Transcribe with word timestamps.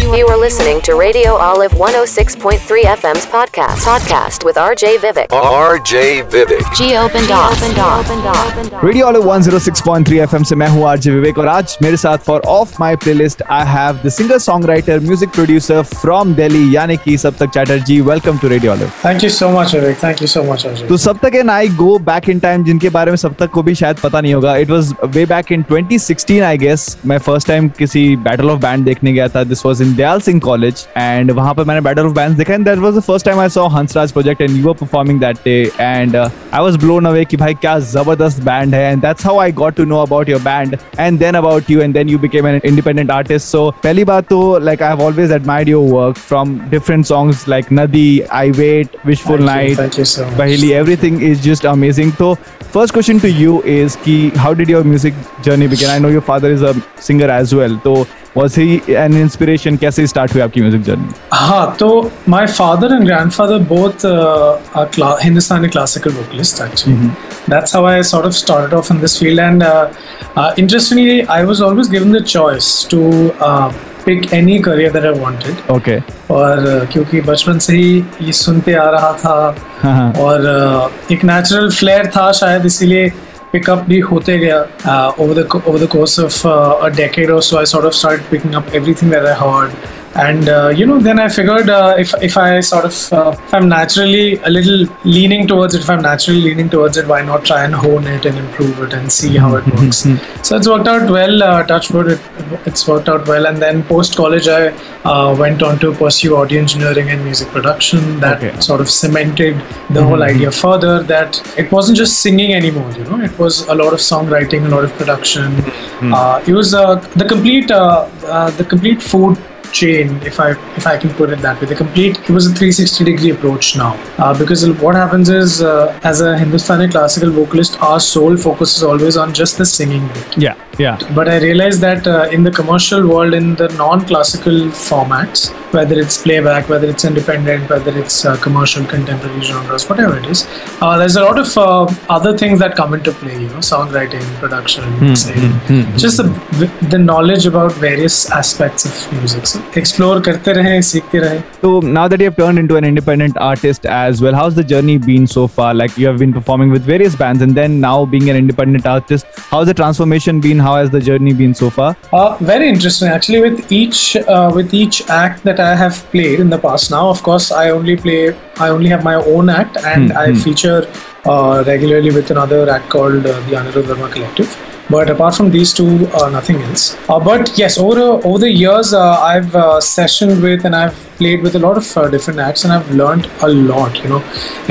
You 0.00 0.26
are, 0.26 0.36
listening 0.36 0.80
to 0.82 0.94
Radio 0.94 1.34
Olive 1.36 1.72
106.3 1.72 2.84
FM's 2.84 3.26
podcast. 3.26 3.84
Podcast 3.84 4.44
with 4.44 4.56
RJ 4.56 4.96
Vivek. 4.98 5.28
RJ 5.28 6.24
Vivek. 6.30 6.64
G 6.74 6.96
open 6.96 7.26
dot. 7.26 8.82
Radio 8.82 9.06
Olive 9.06 9.24
106.3 9.24 10.26
FM 10.26 10.44
से 10.44 10.56
मैं 10.56 10.68
हूँ 10.68 10.84
RJ 10.92 11.12
Vivek 11.16 11.38
और 11.38 11.48
आज 11.48 11.76
मेरे 11.82 11.96
साथ 11.96 12.24
for 12.28 12.40
off 12.54 12.72
my 12.80 12.94
playlist 13.04 13.42
I 13.50 13.62
have 13.64 14.02
the 14.02 14.10
singer 14.10 14.38
songwriter 14.46 14.96
music 15.02 15.32
producer 15.38 15.82
from 15.84 16.34
Delhi 16.40 16.64
यानी 16.74 16.96
कि 17.04 17.16
Saptak 17.24 17.52
Chatterjee. 17.54 18.00
Welcome 18.10 18.40
to 18.40 18.48
Radio 18.54 18.72
Olive. 18.72 18.90
Thank 19.02 19.22
you 19.22 19.30
so 19.36 19.52
much 19.58 19.74
Vivek. 19.74 19.96
Thank 20.06 20.20
you 20.22 20.30
so 20.36 20.44
much 20.50 20.66
RJ. 20.72 20.88
तो 20.88 20.98
Saptak 21.06 21.38
and 21.42 21.50
I 21.50 21.68
go 21.84 21.98
back 22.10 22.32
in 22.34 22.40
time 22.46 22.64
जिनके 22.64 22.90
बारे 22.98 23.10
में 23.10 23.18
Saptak 23.24 23.50
को 23.58 23.62
भी 23.62 23.74
शायद 23.82 24.00
पता 24.04 24.20
नहीं 24.20 24.34
होगा. 24.34 24.56
It 24.64 24.74
was 24.76 24.92
way 25.18 25.26
back 25.36 25.54
in 25.58 25.68
2016 25.72 26.42
I 26.52 26.56
guess. 26.66 26.88
मैं 27.06 27.18
first 27.30 27.50
time 27.52 27.70
किसी 27.78 28.04
Battle 28.28 28.56
of 28.56 28.60
Band 28.66 28.84
देखने 28.84 29.12
गया 29.12 29.28
था. 29.28 29.44
This 29.54 29.64
was 29.70 29.80
in 29.80 29.89
Dayal 29.96 30.20
Singh 30.20 30.40
college 30.40 30.86
and 30.96 31.30
वहाँ 31.30 31.54
पर 31.54 31.64
मैंने 31.64 31.80
बैटर 31.80 32.06
ऑफ़ 32.06 32.14
बैंड 32.14 32.36
देखा 32.36 32.54
and 32.54 32.64
that 32.64 32.78
was 32.78 32.94
the 32.94 33.00
first 33.02 33.26
time 33.26 33.40
I 33.40 33.48
saw 33.48 33.66
Hansraj 33.68 34.12
project 34.12 34.40
and 34.40 34.56
you 34.56 34.68
are 34.68 34.74
performing 34.80 35.20
that 35.20 35.36
day 35.44 35.54
and 35.80 36.16
I 36.16 36.60
was 36.60 36.76
blown 36.76 37.06
away 37.06 37.24
कि 37.24 37.36
भाई 37.36 37.54
क्या 37.54 37.78
ज़बरदस्त 37.86 38.42
band 38.44 38.74
है 38.74 38.82
and 38.92 39.02
that's 39.02 39.26
how 39.26 39.38
I 39.38 39.52
got 39.52 39.74
to 39.74 39.84
know 39.84 39.98
about 40.02 40.28
your 40.28 40.40
band 40.42 40.76
and 40.98 41.18
then 41.18 41.34
about 41.34 41.70
you 41.70 41.80
and 41.80 41.94
then 41.94 42.08
you 42.08 42.18
became 42.18 42.46
an 42.48 42.60
independent 42.64 43.10
artist 43.10 43.46
so 43.46 43.68
पहली 43.82 44.04
बात 44.04 44.28
तो 44.28 44.58
like 44.60 44.82
I 44.82 44.88
have 44.88 45.02
always 45.02 45.32
admire 45.32 45.68
your 45.68 45.90
work 45.92 46.16
from 46.18 46.58
different 46.70 47.04
songs 47.06 47.48
like 47.48 47.72
Nadi 47.72 48.20
I 48.32 48.50
wait 48.52 48.96
wishful 49.06 49.44
night 49.44 49.80
पहली 49.80 50.70
everything 50.72 51.22
is 51.22 51.42
just 51.42 51.66
amazing 51.66 52.12
तो 52.18 52.34
first 52.64 52.92
question 52.92 53.18
to 53.18 53.28
you 53.28 53.60
is 53.68 53.96
की 53.98 54.16
how 54.36 54.54
did 54.54 54.70
your 54.70 54.84
music 54.84 55.14
journey 55.44 55.68
begin 55.68 55.90
I 55.90 55.98
know 55.98 56.08
your 56.08 56.22
father 56.26 56.50
is 56.52 56.64
a 56.64 56.72
singer 57.02 57.30
as 57.30 57.54
well 57.54 57.76
तो 57.84 57.94
was 58.34 58.54
he 58.54 58.66
an 59.04 59.16
inspiration? 59.20 59.76
कैसे 59.78 60.06
start 60.06 60.32
हुई 60.34 60.42
आपकी 60.42 60.60
music 60.62 60.82
journey? 60.88 61.14
हाँ 61.32 61.76
तो 61.78 61.88
my 62.34 62.46
father 62.46 62.90
and 62.96 63.06
grandfather 63.10 63.58
both 63.72 64.04
uh, 64.04 64.80
are 64.80 64.86
cla- 64.96 65.16
Hindustani 65.22 65.68
classical 65.76 66.12
vocalists 66.12 66.60
actually. 66.60 66.94
mm-hmm. 66.94 67.50
That's 67.50 67.72
how 67.72 67.84
I 67.86 68.00
sort 68.02 68.26
of 68.26 68.34
started 68.34 68.74
off 68.80 68.90
in 68.90 69.00
this 69.00 69.18
field. 69.18 69.38
And 69.40 69.62
uh, 69.62 69.92
uh, 70.36 70.54
interestingly, 70.58 71.22
I 71.26 71.44
was 71.44 71.60
always 71.68 71.88
given 71.88 72.12
the 72.12 72.22
choice 72.34 72.84
to 72.94 73.00
uh, 73.40 73.72
pick 74.04 74.32
any 74.32 74.60
career 74.66 74.90
that 74.90 75.06
I 75.06 75.12
wanted. 75.22 75.56
Okay. 75.78 75.98
और 76.30 76.66
uh, 76.66 76.86
क्योंकि 76.92 77.20
बचपन 77.30 77.58
से 77.66 77.76
ही 77.76 78.04
ये 78.26 78.32
सुनते 78.32 78.74
आ 78.74 78.88
रहा 78.90 79.12
था 79.24 79.34
हाँ 79.82 80.12
और 80.26 80.46
uh, 80.52 81.12
एक 81.12 81.24
नेचुरल 81.24 81.70
फ्लेयर 81.80 82.06
था 82.16 82.30
शायद 82.42 82.66
इसीलिए 82.66 83.08
pick 83.52 83.68
up 83.68 83.86
bhi 83.86 84.02
hote 84.10 84.34
gaya 84.42 84.58
uh, 84.84 85.12
over 85.18 85.34
the 85.34 85.44
over 85.66 85.78
the 85.78 85.88
course 85.94 86.18
of 86.18 86.44
uh, 86.46 86.88
a 86.88 86.90
decade 86.90 87.30
or 87.30 87.42
so. 87.42 87.58
I 87.58 87.64
sort 87.64 87.84
of 87.84 87.94
started 87.94 88.26
picking 88.34 88.54
up 88.54 88.68
everything 88.80 89.10
that 89.10 89.26
I 89.26 89.34
heard 89.34 89.74
and 90.16 90.48
uh, 90.48 90.68
you 90.68 90.84
know 90.86 90.98
then 90.98 91.20
i 91.20 91.28
figured 91.28 91.68
uh, 91.70 91.94
if 91.96 92.12
if 92.20 92.36
i 92.36 92.58
sort 92.58 92.84
of 92.84 92.94
uh, 93.12 93.30
if 93.44 93.54
i'm 93.54 93.68
naturally 93.68 94.38
a 94.38 94.50
little 94.50 94.80
leaning 95.04 95.46
towards 95.46 95.72
it 95.76 95.82
if 95.82 95.88
i'm 95.90 96.02
naturally 96.02 96.40
leaning 96.40 96.68
towards 96.68 96.96
it 96.96 97.06
why 97.06 97.22
not 97.22 97.44
try 97.44 97.64
and 97.64 97.74
hone 97.74 98.04
it 98.06 98.26
and 98.26 98.36
improve 98.36 98.80
it 98.82 98.92
and 98.92 99.12
see 99.12 99.36
how 99.36 99.54
it 99.54 99.64
works? 99.74 99.98
So 100.42 100.56
it's 100.56 100.66
worked 100.66 100.88
out 100.88 101.08
well 101.08 101.42
uh, 101.44 101.62
touch 101.64 101.90
wood 101.92 102.08
it, 102.08 102.20
it's 102.66 102.88
worked 102.88 103.08
out 103.08 103.26
well. 103.28 103.46
And 103.46 103.58
then 103.62 103.82
post 103.84 104.16
college 104.16 104.48
i 104.48 104.68
uh, 105.04 105.36
went 105.38 105.62
on 105.62 105.78
to 105.78 105.92
pursue 105.94 106.36
audio 106.36 106.60
engineering 106.60 107.10
and 107.10 107.24
music 107.24 107.48
production 107.48 108.18
that 108.20 108.42
Okay. 108.42 108.58
sort 108.60 108.80
of 108.80 108.90
cemented 108.90 109.54
the 109.90 110.02
whole 110.02 110.22
idea 110.22 110.50
further 110.50 111.02
that 111.04 111.40
it 111.58 111.70
wasn't 111.70 111.96
just 111.98 112.18
singing 112.20 112.52
anymore 112.54 112.90
you 112.92 113.04
know 113.04 113.20
it 113.20 113.38
was 113.38 113.60
a 113.68 113.74
lot 113.74 113.92
of 113.92 114.00
songwriting 114.00 114.66
a 114.66 114.68
lot 114.68 114.82
of 114.82 114.92
production. 114.94 115.54
Uh, 116.02 116.42
it 116.46 116.52
was 116.54 116.74
uh, 116.74 116.94
the 117.16 117.24
complete 117.24 117.70
uh, 117.70 118.08
uh, 118.24 118.50
the 118.52 118.64
complete 118.64 119.02
food 119.02 119.38
chain 119.72 120.16
if 120.30 120.38
i 120.40 120.50
if 120.80 120.86
i 120.86 120.96
can 120.96 121.10
put 121.20 121.30
it 121.30 121.40
that 121.46 121.60
way 121.60 121.66
the 121.66 121.74
complete 121.74 122.18
it 122.18 122.30
was 122.30 122.46
a 122.46 122.54
360 122.54 123.04
degree 123.04 123.30
approach 123.30 123.76
now 123.76 123.92
uh, 124.18 124.36
because 124.38 124.68
what 124.84 124.94
happens 124.94 125.28
is 125.28 125.62
uh, 125.62 125.98
as 126.02 126.20
a 126.20 126.36
hindustani 126.38 126.88
classical 126.88 127.30
vocalist 127.30 127.80
our 127.82 128.00
sole 128.00 128.36
focus 128.36 128.76
is 128.76 128.82
always 128.82 129.16
on 129.16 129.32
just 129.32 129.58
the 129.58 129.66
singing 129.66 130.06
bit 130.08 130.36
Yeah. 130.38 130.56
Yeah. 130.78 130.98
but 131.14 131.28
I 131.28 131.38
realized 131.38 131.80
that 131.82 132.06
uh, 132.06 132.28
in 132.34 132.42
the 132.42 132.50
commercial 132.50 133.06
world, 133.06 133.34
in 133.34 133.54
the 133.54 133.68
non-classical 133.80 134.58
formats, 134.88 135.50
whether 135.74 135.98
it's 135.98 136.16
playback, 136.22 136.68
whether 136.70 136.88
it's 136.88 137.04
independent, 137.04 137.68
whether 137.68 137.96
it's 138.02 138.24
uh, 138.24 138.36
commercial, 138.38 138.86
contemporary 138.86 139.42
genres, 139.42 139.86
whatever 139.90 140.16
it 140.18 140.24
is, 140.26 140.46
uh, 140.80 140.96
there's 140.96 141.16
a 141.16 141.22
lot 141.22 141.38
of 141.38 141.50
uh, 141.58 141.86
other 142.08 142.32
things 142.36 142.58
that 142.60 142.76
come 142.76 142.94
into 142.94 143.12
play. 143.12 143.34
You 143.34 143.48
know, 143.48 143.58
songwriting, 143.72 144.24
production, 144.38 144.84
mixing, 145.04 145.52
just 145.98 146.16
the, 146.16 146.70
the 146.88 146.98
knowledge 146.98 147.44
about 147.46 147.72
various 147.72 148.30
aspects 148.30 148.86
of 148.86 149.12
music. 149.18 149.46
So 149.46 149.59
explore 149.82 150.20
karte 150.28 150.52
rahe 150.60 150.76
seekhte 150.92 151.18
rahe 151.26 151.38
so 151.62 151.80
now 151.80 152.06
that 152.08 152.20
you 152.20 152.30
have 152.30 152.36
turned 152.36 152.58
into 152.58 152.76
an 152.76 152.84
independent 152.84 153.36
artist 153.50 153.86
as 153.86 154.22
well 154.26 154.40
how's 154.40 154.54
the 154.54 154.64
journey 154.64 154.98
been 154.98 155.26
so 155.26 155.46
far? 155.46 155.74
Like 155.74 155.96
you 155.96 156.06
have 156.06 156.18
been 156.18 156.32
performing 156.32 156.70
with 156.70 156.82
various 156.82 157.16
bands 157.16 157.42
and 157.42 157.54
then 157.54 157.80
now 157.80 158.04
being 158.04 158.30
an 158.30 158.36
independent 158.36 158.86
artist. 158.86 159.26
How's 159.50 159.66
the 159.66 159.74
transformation 159.74 160.40
been? 160.40 160.58
How 160.58 160.76
has 160.76 160.90
the 160.90 161.00
journey 161.00 161.32
been 161.32 161.54
so 161.54 161.70
far? 161.70 161.96
Uh, 162.12 162.36
very 162.40 162.68
interesting. 162.68 163.08
Actually 163.08 163.40
with 163.40 163.72
each 163.72 164.16
uh, 164.16 164.50
with 164.54 164.74
each 164.74 165.02
act 165.08 165.42
that 165.44 165.60
i 165.60 165.74
have 165.74 165.98
played 166.12 166.40
in 166.40 166.50
the 166.50 166.58
past 166.58 166.90
now 166.90 167.08
of 167.08 167.22
course 167.22 167.50
i 167.50 167.70
only 167.70 167.96
play 167.96 168.20
i 168.66 168.68
only 168.68 168.88
have 168.88 169.04
my 169.04 169.14
own 169.34 169.48
act 169.48 169.76
and 169.92 170.12
hmm, 170.12 170.18
i 170.18 170.26
hmm. 170.28 170.42
feature 170.46 170.80
uh, 171.24 171.64
regularly 171.66 172.10
with 172.10 172.30
another 172.30 172.68
act 172.70 172.88
called 172.88 173.26
uh, 173.26 173.32
the 173.48 173.56
Anirudh 173.62 173.88
Verma 173.92 174.10
Collective. 174.12 174.69
But 174.90 175.08
apart 175.10 175.34
from 175.36 175.50
these 175.50 175.72
two, 175.72 176.08
uh, 176.20 176.28
nothing 176.30 176.60
else. 176.62 176.96
Uh, 177.08 177.20
but 177.20 177.56
yes, 177.56 177.78
over 177.78 178.00
over 178.28 178.38
the 178.38 178.50
years, 178.50 178.92
uh, 178.92 179.20
I've 179.32 179.54
uh, 179.54 179.78
sessioned 179.80 180.42
with 180.42 180.64
and 180.64 180.74
I've 180.74 180.98
played 181.20 181.42
with 181.42 181.54
a 181.54 181.58
lot 181.58 181.76
of 181.76 181.86
uh, 181.98 182.08
different 182.08 182.40
acts, 182.40 182.64
and 182.64 182.72
I've 182.72 182.90
learned 182.90 183.26
a 183.42 183.48
lot. 183.48 184.02
You 184.02 184.08
know, 184.12 184.20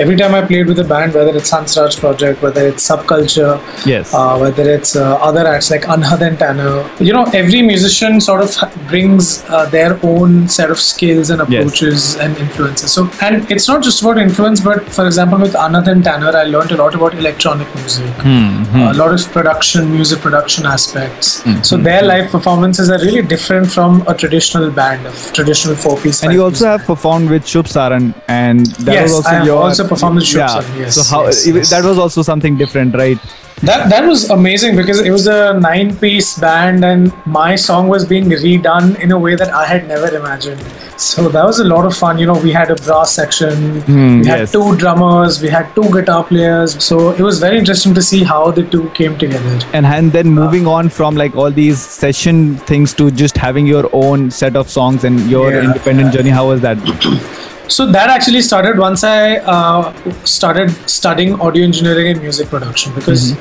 every 0.03 0.15
time 0.21 0.33
I 0.33 0.41
played 0.51 0.65
with 0.71 0.79
a 0.79 0.83
band, 0.83 1.13
whether 1.13 1.35
it's 1.37 1.51
Hansraj 1.51 1.99
Project, 1.99 2.41
whether 2.41 2.63
it's 2.67 2.87
Subculture, 2.89 3.51
Yes. 3.85 4.13
uh, 4.13 4.35
whether 4.43 4.65
it's 4.77 4.95
uh, 4.95 5.15
other 5.29 5.45
acts 5.51 5.69
like 5.69 5.83
Anhad 5.83 6.21
and 6.27 6.39
Tanner. 6.39 6.89
You 6.99 7.13
know, 7.13 7.25
every 7.41 7.61
musician 7.61 8.19
sort 8.19 8.41
of 8.41 8.87
brings 8.87 9.43
uh, 9.47 9.67
their 9.77 9.99
own 10.03 10.49
set 10.49 10.71
of 10.71 10.79
skills 10.79 11.29
and 11.29 11.39
approaches 11.41 12.15
and 12.15 12.35
influences. 12.37 12.91
So, 12.91 13.07
and 13.21 13.49
it's 13.51 13.67
not 13.67 13.83
just 13.83 14.01
about 14.01 14.17
influence, 14.17 14.59
but 14.59 14.83
for 14.97 15.05
example, 15.05 15.37
with 15.39 15.53
Anhad 15.53 15.87
and 15.87 16.03
Tanner, 16.03 16.35
I 16.35 16.45
learned 16.55 16.71
a 16.71 16.77
lot 16.83 16.95
about 16.95 17.13
electronic 17.13 17.73
music, 17.75 18.11
a 18.25 18.93
lot 19.03 19.13
of 19.13 19.31
production, 19.31 19.91
music 19.91 20.08
production 20.17 20.65
aspects. 20.65 21.41
Hmm. 21.43 21.61
So 21.61 21.77
their 21.77 22.03
live 22.03 22.31
performances 22.31 22.89
are 22.89 22.99
really 22.99 23.21
different 23.21 23.71
from 23.71 24.03
a 24.07 24.13
traditional 24.13 24.71
band 24.71 25.05
of 25.05 25.33
traditional 25.33 25.75
four-piece. 25.75 26.23
And 26.23 26.33
you 26.33 26.43
also 26.43 26.65
music. 26.65 26.79
have 26.79 26.87
performed 26.87 27.29
with 27.29 27.43
Shubh 27.43 27.67
Saran, 27.67 28.13
and 28.27 28.65
that 28.85 28.93
Yes, 28.93 29.03
was 29.03 29.25
also 29.25 29.29
I 29.29 29.43
your 29.43 29.63
also 29.63 29.87
performed 29.87 30.15
with 30.15 30.25
Shubh 30.25 30.37
yeah. 30.37 30.47
Saran, 30.47 30.79
yes, 30.79 30.95
so 30.95 31.15
how 31.15 31.25
yes, 31.25 31.47
yes. 31.47 31.69
that 31.69 31.83
was 31.83 31.97
also 31.97 32.21
something 32.21 32.57
different, 32.57 32.95
right? 32.95 33.19
That 33.61 33.89
that 33.89 34.05
was 34.07 34.29
amazing 34.29 34.75
because 34.77 34.99
it 35.01 35.11
was 35.11 35.27
a 35.27 35.59
nine-piece 35.59 36.39
band 36.39 36.85
and 36.85 37.11
my 37.25 37.55
song 37.55 37.87
was 37.89 38.05
being 38.05 38.25
redone 38.29 38.97
in 38.99 39.11
a 39.11 39.19
way 39.19 39.35
that 39.35 39.49
I 39.53 39.65
had 39.65 39.87
never 39.87 40.07
imagined. 40.15 40.61
So 40.97 41.27
that 41.29 41.43
was 41.45 41.59
a 41.59 41.63
lot 41.65 41.85
of 41.85 41.95
fun. 41.95 42.19
You 42.19 42.25
know, 42.27 42.37
we 42.41 42.51
had 42.51 42.71
a 42.71 42.75
brass 42.75 43.11
section, 43.13 43.81
hmm, 43.81 44.21
we 44.21 44.27
had 44.27 44.39
yes. 44.39 44.51
two 44.51 44.75
drummers, 44.77 45.41
we 45.41 45.49
had 45.49 45.73
two 45.75 45.83
guitar 45.91 46.23
players. 46.23 46.81
So 46.83 47.11
it 47.11 47.19
was 47.19 47.39
very 47.39 47.57
interesting 47.57 47.93
to 47.95 48.01
see 48.01 48.23
how 48.23 48.51
the 48.51 48.63
two 48.63 48.89
came 48.91 49.17
together. 49.17 49.59
and 49.73 49.85
and 49.85 50.11
then 50.13 50.29
moving 50.29 50.65
on 50.67 50.89
from 50.89 51.15
like 51.15 51.35
all 51.35 51.51
these 51.51 51.79
session 51.81 52.55
things 52.71 52.93
to 53.01 53.11
just 53.11 53.37
having 53.37 53.67
your 53.67 53.89
own 53.91 54.29
set 54.31 54.55
of 54.55 54.69
songs 54.69 55.03
and 55.03 55.19
your 55.29 55.51
Yeah, 55.51 55.63
independent 55.69 56.07
yeah. 56.07 56.17
journey 56.17 56.29
how 56.39 56.47
was 56.49 56.61
that 56.61 56.77
So 57.69 57.85
that 57.91 58.09
actually 58.09 58.41
started 58.41 58.77
once 58.79 59.03
I 59.03 59.37
uh, 59.55 59.93
started 60.25 60.71
studying 60.89 61.39
audio 61.39 61.63
engineering 61.63 62.07
and 62.11 62.21
music 62.21 62.47
production 62.49 62.93
because 62.95 63.33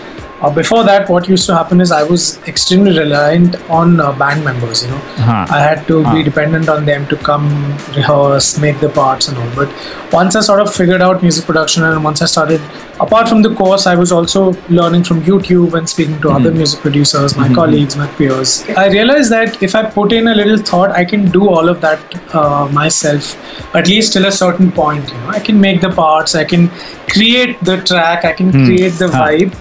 uh, 0.43 0.51
before 0.55 0.85
that, 0.85 1.09
what 1.09 1.29
used 1.29 1.47
to 1.47 1.55
happen 1.55 1.81
is 1.81 1.91
I 1.91 2.03
was 2.03 2.39
extremely 2.47 2.97
reliant 2.99 3.57
on 3.71 3.99
uh, 4.01 4.13
band 4.19 4.45
members. 4.45 4.85
You 4.85 4.91
know, 4.91 4.99
Huh. 5.29 5.47
I 5.51 5.61
had 5.61 5.87
to 5.89 6.05
be 6.13 6.23
dependent 6.23 6.69
on 6.69 6.85
them 6.85 7.07
to 7.09 7.17
come 7.17 7.49
rehearse, 7.97 8.59
make 8.59 8.79
the 8.81 8.91
parts 8.91 9.29
and 9.29 9.39
all. 9.39 9.51
But 9.57 9.73
once 10.13 10.37
I 10.37 10.41
sort 10.41 10.61
of 10.61 10.73
figured 10.73 11.03
out 11.03 11.23
music 11.23 11.45
production 11.47 11.83
and 11.85 12.05
once 12.05 12.23
I 12.23 12.27
started, 12.27 12.61
apart 13.01 13.29
from 13.29 13.43
the 13.43 13.55
course, 13.55 13.87
I 13.87 13.95
was 13.95 14.13
also 14.13 14.53
learning 14.69 15.05
from 15.05 15.21
YouTube 15.23 15.75
and 15.75 15.89
speaking 15.89 16.21
to 16.23 16.31
other 16.31 16.51
music 16.51 16.81
producers, 16.81 17.37
my 17.37 17.53
colleagues, 17.53 17.97
my 17.97 18.07
peers. 18.19 18.65
I 18.77 18.89
realized 18.89 19.31
that 19.33 19.63
if 19.63 19.75
I 19.75 19.89
put 19.91 20.13
in 20.13 20.29
a 20.29 20.35
little 20.35 20.59
thought, 20.59 20.91
I 20.91 21.05
can 21.05 21.31
do 21.31 21.49
all 21.49 21.69
of 21.69 21.81
that 21.81 22.35
uh, 22.35 22.69
myself, 22.73 23.37
at 23.75 23.89
least 23.89 24.13
till 24.15 24.27
a 24.27 24.33
certain 24.33 24.73
point. 24.73 25.09
You 25.09 25.19
know, 25.19 25.29
I 25.29 25.41
can 25.41 25.61
make 25.61 25.81
the 25.81 25.91
parts, 25.91 26.35
I 26.35 26.45
can 26.45 26.69
create 27.09 27.59
the 27.65 27.79
track, 27.83 28.25
I 28.25 28.33
can 28.33 28.53
create 28.53 28.95
the 28.95 29.07
vibe, 29.07 29.55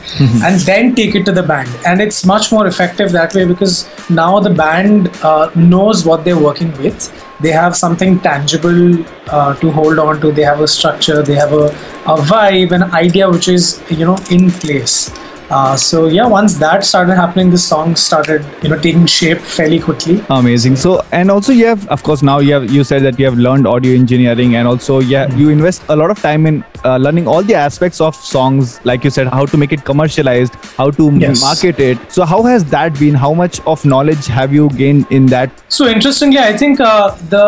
and 0.44 0.60
then 0.62 0.96
take 0.96 1.16
it 1.16 1.26
to 1.26 1.32
the 1.32 1.44
band. 1.44 1.70
And 1.86 2.02
it's 2.02 2.26
much 2.26 2.52
more 2.52 2.68
effective 2.68 3.12
that 3.12 3.34
way 3.34 3.46
because 3.46 3.88
now 4.10 4.40
the 4.40 4.50
band 4.50 5.10
uh, 5.24 5.52
knows 5.56 6.06
what 6.06 6.24
they're 6.24 6.40
working 6.40 6.72
with. 6.78 7.12
They 7.40 7.52
have 7.52 7.76
something 7.78 8.20
tangible 8.20 9.06
uh, 9.30 9.54
to 9.56 9.72
hold 9.72 10.00
on 10.00 10.20
to. 10.22 10.32
They 10.32 10.44
have 10.44 10.62
a 10.62 10.68
structure. 10.68 11.22
They 11.22 11.36
have 11.36 11.54
a, 11.54 11.68
a 12.06 12.18
vibe, 12.32 12.72
an 12.72 12.84
idea 12.94 13.30
which 13.30 13.48
is 13.48 13.82
you 13.90 14.06
know 14.06 14.18
in 14.32 14.50
place. 14.50 15.12
Uh, 15.50 15.78
so 15.78 16.08
yeah, 16.08 16.28
once 16.28 16.56
that 16.58 16.84
started 16.84 17.16
happening, 17.16 17.50
the 17.50 17.58
song 17.58 17.96
started 17.96 18.46
you 18.62 18.70
know 18.70 18.78
taking 18.78 19.06
shape 19.06 19.40
fairly 19.40 19.80
quickly. 19.80 20.22
Amazing. 20.30 20.76
So, 20.76 21.02
and 21.14 21.32
also 21.32 21.54
you 21.54 21.66
have, 21.68 21.88
of 21.88 22.04
course, 22.04 22.22
now 22.22 22.40
you 22.40 22.54
have 22.54 22.70
you 22.70 22.84
said 22.84 23.04
that 23.04 23.18
you 23.18 23.26
have 23.26 23.38
learned 23.38 23.66
audio 23.66 23.96
engineering, 23.96 24.56
and 24.56 24.68
also 24.68 25.00
yeah, 25.00 25.28
Hmm. 25.28 25.40
you 25.40 25.50
invest 25.50 25.84
a 25.90 25.96
lot 25.96 26.12
of 26.12 26.20
time 26.22 26.46
in 26.46 26.64
uh, 26.84 26.98
learning 26.98 27.28
all 27.28 27.42
the 27.44 27.56
aspects 27.56 28.02
of 28.02 28.16
songs, 28.16 28.80
like 28.84 29.04
you 29.06 29.10
said, 29.10 29.28
how 29.28 29.46
to 29.46 29.58
make 29.58 29.72
it 29.72 29.86
commercialized, 29.86 30.56
how 30.82 30.90
to 30.92 31.10
Yes. 31.18 31.42
market 31.42 31.80
it. 31.80 31.98
So, 32.12 32.26
how 32.26 32.44
has 32.44 32.66
that 32.76 33.00
been? 33.00 33.16
How 33.16 33.34
much 33.34 33.62
of 33.66 33.86
knowledge 33.86 34.28
have 34.28 34.54
you 34.54 34.70
gained 34.82 35.06
in 35.10 35.28
that? 35.28 35.50
So 35.70 35.88
interestingly, 35.88 36.40
I 36.40 36.58
think 36.58 36.82
uh, 36.82 37.16
the 37.30 37.46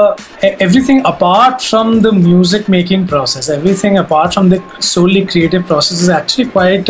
everything 0.68 1.02
apart 1.06 1.62
from 1.62 2.02
the 2.02 2.14
music 2.14 2.70
making 2.70 3.08
process, 3.08 3.50
everything 3.50 3.98
apart 3.98 4.34
from 4.34 4.50
the 4.50 4.64
solely 4.80 5.26
creative 5.26 5.66
process 5.66 6.02
is 6.02 6.10
actually 6.10 6.46
quite. 6.56 6.90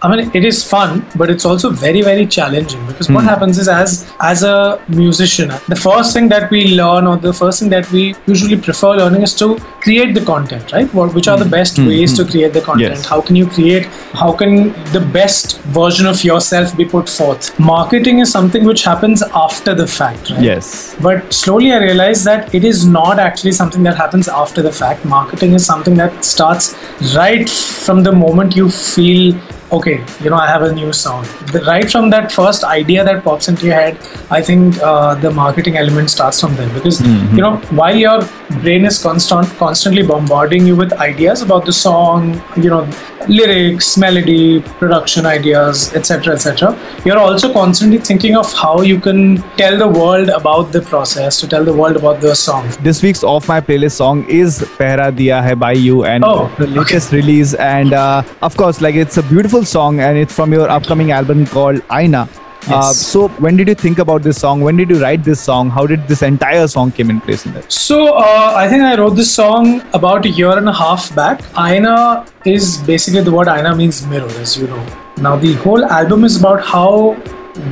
I 0.00 0.08
mean, 0.08 0.30
it 0.32 0.44
is 0.44 0.62
fun, 0.62 1.04
but 1.16 1.28
it's 1.28 1.44
also 1.44 1.70
very, 1.70 2.02
very 2.02 2.24
challenging 2.24 2.84
because 2.86 3.10
what 3.10 3.22
hmm. 3.22 3.28
happens 3.28 3.58
is, 3.58 3.66
as 3.66 4.08
as 4.20 4.44
a 4.44 4.80
musician, 4.88 5.48
the 5.66 5.74
first 5.74 6.12
thing 6.12 6.28
that 6.28 6.50
we 6.52 6.76
learn, 6.76 7.06
or 7.06 7.16
the 7.16 7.32
first 7.32 7.58
thing 7.58 7.68
that 7.70 7.90
we 7.90 8.14
usually 8.26 8.56
prefer 8.56 8.94
learning, 8.96 9.22
is 9.22 9.34
to 9.34 9.56
create 9.80 10.14
the 10.14 10.24
content, 10.24 10.70
right? 10.72 10.92
What, 10.94 11.14
which 11.14 11.26
are 11.26 11.36
the 11.36 11.44
hmm. 11.44 11.50
best 11.50 11.78
hmm. 11.78 11.88
ways 11.88 12.16
to 12.16 12.24
create 12.24 12.52
the 12.52 12.60
content? 12.60 12.94
Yes. 12.94 13.06
How 13.06 13.20
can 13.20 13.34
you 13.34 13.48
create? 13.48 13.86
How 14.22 14.32
can 14.32 14.72
the 14.92 15.04
best 15.12 15.60
version 15.80 16.06
of 16.06 16.22
yourself 16.22 16.76
be 16.76 16.84
put 16.84 17.08
forth? 17.08 17.58
Marketing 17.58 18.20
is 18.20 18.30
something 18.30 18.64
which 18.64 18.84
happens 18.84 19.22
after 19.34 19.74
the 19.74 19.86
fact, 19.86 20.30
right? 20.30 20.42
Yes. 20.42 20.94
But 21.00 21.32
slowly 21.32 21.72
I 21.72 21.78
realized 21.78 22.24
that 22.24 22.54
it 22.54 22.64
is 22.64 22.86
not 22.86 23.18
actually 23.18 23.52
something 23.52 23.82
that 23.82 23.96
happens 23.96 24.28
after 24.28 24.62
the 24.62 24.72
fact. 24.72 25.04
Marketing 25.04 25.54
is 25.54 25.66
something 25.66 25.96
that 25.96 26.24
starts 26.24 26.76
right 27.16 27.50
from 27.50 28.04
the 28.04 28.12
moment 28.12 28.54
you 28.54 28.70
feel, 28.70 29.36
okay, 29.70 30.04
you 30.22 30.30
know, 30.30 30.36
I 30.36 30.46
have 30.46 30.62
a 30.62 30.72
new 30.72 30.92
song. 30.92 31.24
The, 31.52 31.62
right 31.66 31.90
from 31.90 32.10
that 32.10 32.32
first 32.32 32.64
idea 32.64 33.04
that 33.04 33.22
pops 33.24 33.48
into 33.48 33.66
your 33.66 33.74
head, 33.74 33.98
I 34.30 34.42
think 34.42 34.78
uh, 34.78 35.14
the 35.14 35.30
marketing 35.30 35.76
element 35.76 36.10
starts 36.10 36.40
from 36.40 36.54
there. 36.56 36.72
Because, 36.72 37.00
you 37.02 37.42
know, 37.42 37.56
while 37.70 37.94
your 37.94 38.20
brain 38.62 38.84
is 38.84 39.02
constant, 39.02 39.48
constantly 39.58 40.02
bombarding 40.02 40.66
you 40.66 40.76
with 40.76 40.92
ideas 40.94 41.42
about 41.42 41.66
the 41.66 41.72
song, 41.72 42.42
you 42.56 42.70
know, 42.70 42.84
lyrics, 43.28 43.96
melody, 43.96 44.60
production 44.80 45.26
ideas, 45.26 45.94
etc., 45.94 46.34
etc., 46.34 46.76
you're 47.04 47.18
also 47.18 47.52
constantly 47.52 47.98
thinking 47.98 48.36
of 48.36 48.52
how 48.52 48.80
you 48.80 48.98
can 48.98 49.36
tell 49.56 49.76
the 49.78 49.86
world 49.86 50.28
about 50.30 50.72
the 50.72 50.80
process, 50.80 51.38
to 51.40 51.46
tell 51.46 51.64
the 51.64 51.72
world 51.72 51.96
about 51.96 52.20
the 52.20 52.34
song. 52.34 52.68
This 52.80 53.02
week's 53.02 53.22
off 53.22 53.46
my 53.48 53.60
playlist 53.60 53.92
song 53.92 54.24
is 54.28 54.60
Pehra 54.78 55.12
Diya 55.14 55.42
Hai 55.42 55.54
by 55.54 55.72
you 55.72 56.04
and 56.04 56.24
Oh, 56.24 56.52
the 56.58 56.66
latest 56.66 57.12
release. 57.12 57.54
And 57.54 57.92
uh, 57.92 58.22
of 58.42 58.56
course, 58.56 58.80
like 58.80 58.94
it's 58.94 59.16
a 59.18 59.22
beautiful 59.22 59.64
song 59.64 60.00
and 60.00 60.16
it's 60.16 60.34
from 60.34 60.52
your 60.52 60.68
upcoming 60.68 61.10
album 61.12 61.46
called 61.46 61.82
Aina. 61.92 62.28
Uh, 62.70 62.92
so 62.92 63.28
when 63.44 63.56
did 63.56 63.68
you 63.68 63.74
think 63.74 63.98
about 63.98 64.22
this 64.22 64.40
song? 64.40 64.60
When 64.60 64.76
did 64.76 64.90
you 64.90 65.00
write 65.00 65.24
this 65.24 65.40
song? 65.40 65.70
How 65.70 65.86
did 65.86 66.06
this 66.06 66.22
entire 66.22 66.66
song 66.68 66.92
came 66.92 67.08
in 67.08 67.20
place 67.20 67.46
in 67.46 67.54
that? 67.54 67.72
So 67.72 68.14
uh, 68.14 68.52
I 68.56 68.68
think 68.68 68.82
I 68.82 68.96
wrote 68.96 69.16
this 69.16 69.34
song 69.34 69.82
about 69.94 70.26
a 70.26 70.28
year 70.28 70.56
and 70.56 70.68
a 70.68 70.72
half 70.72 71.14
back. 71.14 71.40
Aina 71.58 72.26
is 72.44 72.78
basically 72.78 73.22
the 73.22 73.32
word 73.32 73.48
Aina 73.48 73.74
means 73.74 74.06
mirror, 74.06 74.28
as 74.40 74.56
you 74.58 74.66
know. 74.66 74.86
Now 75.16 75.36
the 75.36 75.54
whole 75.54 75.84
album 75.84 76.24
is 76.24 76.38
about 76.38 76.62
how 76.62 77.16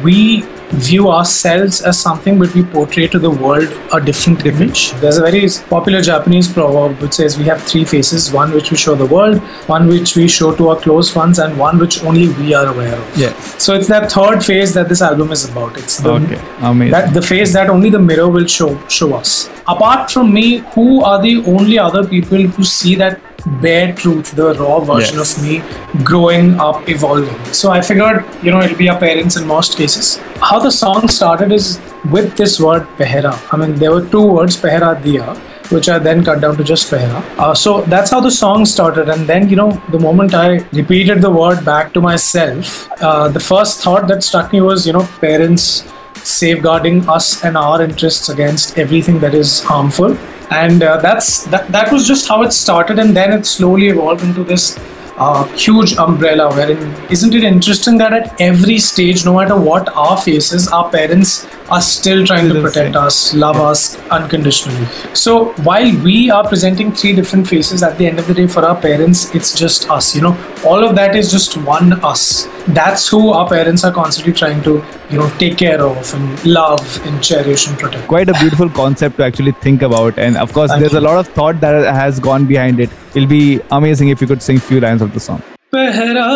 we 0.03 0.45
view 0.71 1.11
ourselves 1.11 1.81
as 1.83 1.99
something, 1.99 2.39
but 2.39 2.55
we 2.55 2.63
portray 2.65 3.07
to 3.09 3.19
the 3.19 3.31
world 3.31 3.69
a 3.93 4.01
different 4.01 4.41
mm-hmm. 4.41 4.63
image. 4.63 4.93
There's 4.93 5.19
a 5.19 5.23
very 5.23 5.49
popular 5.69 6.03
Japanese 6.03 6.53
proverb 6.53 7.01
which 7.01 7.15
says 7.15 7.39
we 7.39 7.45
have 7.45 7.63
three 7.63 7.85
faces: 7.85 8.33
one 8.33 8.53
which 8.53 8.71
we 8.71 8.77
show 8.77 8.95
the 8.95 9.07
world, 9.07 9.39
one 9.69 9.89
which 9.89 10.17
we 10.17 10.29
show 10.29 10.55
to 10.57 10.69
our 10.69 10.77
close 10.77 11.15
ones, 11.15 11.39
and 11.39 11.59
one 11.59 11.79
which 11.79 12.03
only 12.05 12.29
we 12.41 12.55
are 12.55 12.67
aware 12.67 12.95
of. 12.95 13.19
Yes. 13.19 13.63
So 13.63 13.75
it's 13.75 13.89
that 13.89 14.11
third 14.11 14.45
phase 14.45 14.75
that 14.75 14.89
this 14.89 15.03
album 15.03 15.33
is 15.33 15.49
about. 15.49 15.77
It's 15.79 15.99
the 15.99 16.15
Okay. 16.17 16.41
Amazing. 16.61 16.93
that 16.93 17.15
the 17.15 17.23
face 17.23 17.53
that 17.53 17.69
only 17.69 17.91
the 17.91 17.99
mirror 17.99 18.29
will 18.29 18.47
show 18.47 18.71
show 18.89 19.15
us. 19.15 19.49
Apart 19.67 20.11
from 20.11 20.33
me, 20.33 20.59
who 20.75 21.03
are 21.03 21.21
the 21.21 21.45
only 21.47 21.79
other 21.79 22.07
people 22.07 22.39
who 22.39 22.65
see 22.65 22.95
that 22.97 23.21
bare 23.47 23.95
truth, 23.95 24.33
the 24.33 24.55
raw 24.55 24.81
version 24.81 25.19
Yes. 25.19 25.37
of 25.39 25.45
me 25.45 25.63
growing 26.05 26.59
up, 26.61 26.89
evolving? 26.89 27.45
So 27.53 27.71
I 27.71 27.81
figured, 27.81 28.25
you 28.43 28.51
know, 28.51 28.61
it'll 28.61 28.77
be 28.77 28.89
our 28.89 28.99
parents 28.99 29.37
in 29.37 29.47
most 29.47 29.77
cases. 29.77 30.19
How 30.41 30.59
the 30.59 30.71
song 30.71 31.09
started 31.09 31.53
is 31.53 31.79
with 32.11 32.37
this 32.37 32.61
word 32.61 32.87
pehera. 32.99 33.35
I 33.53 33.57
mean, 33.57 33.75
there 33.77 33.93
were 33.93 34.05
two 34.07 34.27
words, 34.27 34.57
pehera 34.57 35.01
diya. 35.03 35.37
Which 35.69 35.89
I 35.89 35.99
then 35.99 36.25
cut 36.25 36.41
down 36.41 36.57
to 36.59 36.63
just 36.63 36.89
pehera. 36.93 37.21
Uh, 37.37 37.53
so 37.53 37.81
that's 37.83 38.13
how 38.13 38.21
the 38.21 38.31
song 38.31 38.65
started. 38.65 39.09
And 39.09 39.27
then, 39.27 39.49
you 39.49 39.57
know, 39.57 39.73
the 39.91 39.99
moment 39.99 40.33
I 40.33 40.65
repeated 40.73 41.21
the 41.21 41.31
word 41.31 41.65
back 41.65 41.93
to 41.95 42.01
myself, 42.01 42.89
uh, 43.03 43.27
the 43.29 43.41
first 43.41 43.83
thought 43.83 44.07
that 44.07 44.23
struck 44.23 44.53
me 44.53 44.61
was, 44.61 44.87
you 44.87 44.93
know, 44.93 45.09
parents 45.21 45.85
safeguarding 46.23 47.09
us 47.09 47.45
and 47.45 47.57
our 47.57 47.83
interests 47.83 48.29
against 48.29 48.79
everything 48.79 49.19
that 49.21 49.35
is 49.35 49.63
harmful 49.63 50.17
and 50.51 50.83
uh, 50.83 50.97
that's 50.99 51.45
that, 51.45 51.71
that 51.73 51.93
was 51.93 52.07
just 52.07 52.29
how 52.29 52.43
it 52.43 52.53
started 52.53 52.99
and 52.99 53.17
then 53.17 53.33
it 53.33 53.47
slowly 53.47 53.89
evolved 53.89 54.23
into 54.23 54.45
this 54.45 54.79
uh, 55.19 55.45
huge 55.55 55.97
umbrella 55.97 56.55
wherein 56.55 56.79
isn't 57.11 57.35
it 57.35 57.43
interesting 57.43 57.97
that 57.97 58.13
at 58.13 58.41
every 58.41 58.79
stage 58.79 59.25
no 59.25 59.35
matter 59.35 59.57
what 59.57 59.89
our 59.97 60.17
faces 60.21 60.69
our 60.69 60.91
parents 60.91 61.47
are 61.71 61.81
still 61.81 62.25
trying 62.25 62.49
to 62.49 62.61
protect 62.61 62.95
us 62.95 63.35
love 63.35 63.57
us 63.57 63.99
unconditionally. 64.11 64.87
So 65.15 65.53
while 65.63 65.91
we 66.03 66.31
are 66.31 66.47
presenting 66.47 66.93
three 66.93 67.15
different 67.15 67.49
faces 67.49 67.83
at 67.83 67.99
the 67.99 68.07
end 68.07 68.19
of 68.19 68.27
the 68.27 68.35
day 68.35 68.47
for 68.47 68.65
our 68.65 68.81
parents 68.81 69.35
it's 69.35 69.59
just 69.59 69.91
us 69.91 70.15
you 70.15 70.21
know? 70.21 70.37
All 70.65 70.85
of 70.85 70.95
that 70.97 71.17
is 71.17 71.31
just 71.31 71.57
one 71.57 72.05
us. 72.05 72.47
That's 72.69 73.09
who 73.09 73.31
our 73.31 73.49
parents 73.49 73.85
are 73.85 73.93
constantly 73.93 74.33
trying 74.33 74.63
to 74.65 74.85
you 75.10 75.18
know 75.22 75.30
take 75.44 75.58
care 75.62 75.82
of 75.86 76.14
and 76.18 76.46
love 76.46 76.90
and 77.06 77.22
cherish 77.30 77.68
and 77.68 77.78
protect 77.80 78.08
Quite 78.08 78.30
a 78.30 78.38
beautiful 78.42 78.70
concept 78.70 79.18
to 79.18 79.24
actually 79.24 79.54
think 79.66 79.82
about. 79.82 80.18
And 80.18 80.38
of 80.38 80.54
course, 80.54 80.72
Thank 80.72 80.82
there's 80.82 80.94
a 80.94 81.02
you. 81.02 81.08
lot 81.08 81.18
of 81.24 81.28
thought 81.40 81.60
that 81.62 81.94
has 82.02 82.20
gone 82.20 82.46
behind 82.46 82.80
it. 82.80 82.90
It'll 83.16 83.30
be 83.30 83.60
amazing 83.72 84.10
if 84.10 84.22
you 84.22 84.28
could 84.28 84.42
sing 84.50 84.60
few 84.70 84.80
lines 84.88 85.02
of 85.02 85.14
the 85.18 85.26
song. 85.30 85.42
पहरा 85.74 86.30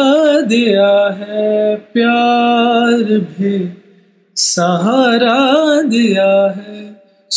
दिया 0.49 0.91
है 1.21 1.75
प्यार 1.93 3.01
भी 3.31 3.55
सहारा 4.35 5.39
दिया 5.93 6.29
है 6.57 6.75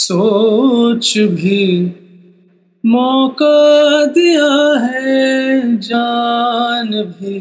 सोच 0.01 1.13
भी 1.39 1.63
मौका 2.85 4.05
दिया 4.19 4.51
है 4.85 5.79
जान 5.89 6.91
भी 7.19 7.39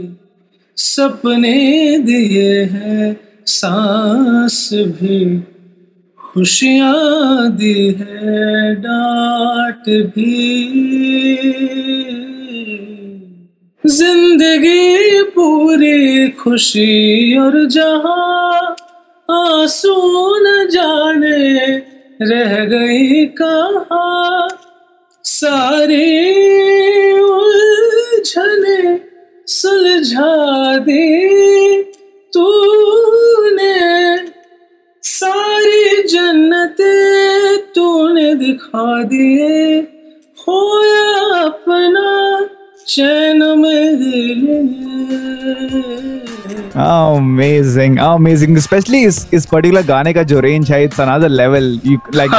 सपने 0.77 1.57
दिए 2.07 2.63
हैं 2.73 3.07
सांस 3.46 4.70
भी 4.72 5.40
खुशियाँ 6.18 7.50
दी 7.50 7.90
है, 7.90 8.74
डांट 8.74 9.88
भी। 9.88 10.34
ज़िंदगी 13.86 15.22
पूरी 15.22 16.28
खुशी 16.28 17.38
और 17.38 17.66
जहाँ 17.66 18.76
आँसू 19.30 19.94
न 20.42 20.68
जाने 20.70 21.76
रह 22.22 22.64
गई 22.64 23.26
कहाँ, 23.26 24.48
सारी 25.24 26.10
उलझने 27.20 29.00
सुलझा 29.46 30.78
दी 30.78 31.82
तूने 32.32 32.91
तूने 37.74 38.34
दिखा 38.34 39.02
दिए 39.12 39.82
खोया 40.44 41.42
अपना 41.42 42.08
चैन 42.88 43.42
Amazing, 46.74 47.98
amazing. 47.98 48.56
Especially 48.56 49.02
is 49.04 49.26
is 49.30 49.46
particular 49.46 49.82
गाने 49.86 50.12
का 50.12 50.22
जो 50.22 50.40
range 50.40 50.70
है, 50.70 50.88
it's 50.88 50.98
another 50.98 51.28
level. 51.28 51.68
You 51.88 52.00
like 52.12 52.30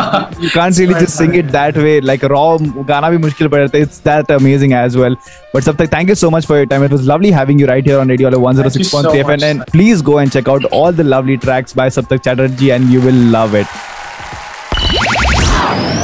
you 0.42 0.50
can't 0.50 0.78
really 0.78 0.96
just 0.96 1.18
sing 1.18 1.36
it 1.36 1.52
that 1.52 1.78
way. 1.78 2.02
Like 2.02 2.24
raw 2.34 2.58
गाना 2.92 3.10
भी 3.10 3.18
मुश्किल 3.28 3.48
पड़ 3.48 3.60
जाता 3.60 3.78
है. 3.78 3.86
It's 3.86 4.00
that 4.10 4.36
amazing 4.40 4.74
as 4.82 4.98
well. 4.98 5.16
But 5.54 5.70
Saptak, 5.70 5.94
thank 5.96 6.10
you 6.10 6.16
so 6.16 6.32
much 6.32 6.48
for 6.52 6.58
your 6.58 6.66
time. 6.66 6.84
It 6.84 6.92
was 6.92 7.08
lovely 7.14 7.32
having 7.32 7.60
you 7.60 7.68
right 7.68 7.86
here 7.86 8.00
on 8.00 8.08
Radio 8.08 8.34
Olive 8.34 8.62
Thank 8.62 8.76
you 8.76 8.92
so 8.92 9.04
106.3 9.04 9.24
FM. 9.24 9.50
And 9.52 9.68
please 9.68 10.02
go 10.02 10.18
and 10.18 10.32
check 10.32 10.48
out 10.48 10.66
all 10.66 10.92
the 10.92 11.10
lovely 11.16 11.38
tracks 11.38 11.82
by 11.82 11.90
Saptak 11.90 12.24
Chatterjee, 12.24 12.72
and 12.72 12.90
you 12.90 13.02
will 13.02 13.26
love 13.40 13.54
it. 13.54 13.93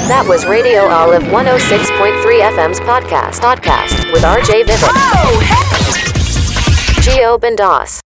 That 0.09 0.25
was 0.27 0.43
Radio 0.47 0.87
Olive 0.89 1.21
106.3 1.21 2.41
FM's 2.57 2.79
podcast. 2.79 3.41
Podcast 3.45 4.11
with 4.11 4.23
RJ 4.23 4.63
Vivek. 4.65 4.89
Oh, 5.13 5.39
Geo 7.03 7.37
Bendas. 7.37 8.08